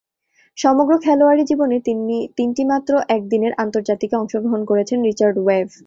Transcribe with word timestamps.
সমগ্র 0.57 0.93
খেলোয়াড়ী 1.05 1.43
জীবনে 1.49 1.77
তিনটিমাত্র 2.37 2.91
একদিনের 3.15 3.53
আন্তর্জাতিকে 3.63 4.15
অংশগ্রহণ 4.15 4.61
করেছেন 4.69 4.97
রিচার্ড 5.07 5.35
ওয়েব। 5.39 5.69